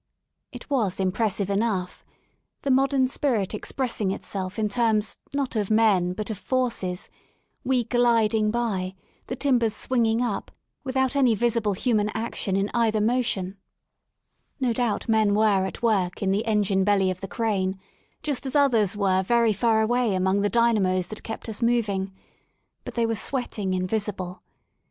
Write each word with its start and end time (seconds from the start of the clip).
It 0.51 0.67
was 0.67 0.99
impressive 0.99 1.51
enough— 1.51 2.03
the 2.63 2.71
modern 2.71 3.07
spirit 3.07 3.53
expressing 3.53 4.09
itself 4.09 4.57
in 4.57 4.67
terms 4.67 5.19
not 5.31 5.55
of 5.55 5.69
men 5.69 6.13
but 6.13 6.31
of 6.31 6.39
forces, 6.39 7.07
we 7.63 7.83
gliding 7.83 8.49
by, 8.49 8.95
the 9.27 9.35
timbers 9.35 9.75
swinging 9.75 10.19
up, 10.23 10.49
without 10.83 11.15
any 11.15 11.35
visible 11.35 11.73
human 11.73 12.09
action 12.15 12.55
in 12.55 12.71
either 12.73 12.99
motion. 12.99 13.57
40 14.59 14.65
ROADS 14.65 14.67
INTO 14.67 14.67
LONDON 14.67 14.69
No 14.69 14.73
doubt 14.99 15.07
men 15.07 15.35
were 15.35 15.67
at 15.67 15.83
work 15.83 16.23
in 16.23 16.31
the 16.31 16.47
engine 16.47 16.83
belly 16.83 17.11
of 17.11 17.21
the 17.21 17.27
crane, 17.27 17.79
just 18.23 18.47
as 18.47 18.55
others 18.55 18.97
were 18.97 19.21
very 19.21 19.53
far 19.53 19.81
away 19.83 20.15
among 20.15 20.41
the 20.41 20.49
dynamos 20.49 21.09
that 21.09 21.21
kept 21.21 21.47
us 21.47 21.61
moving 21.61 22.11
But 22.85 22.95
they 22.95 23.05
were 23.05 23.13
sweating 23.13 23.75
invisible. 23.75 24.41